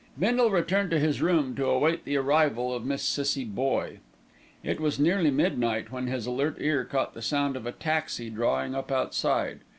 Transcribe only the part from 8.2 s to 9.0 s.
drawing up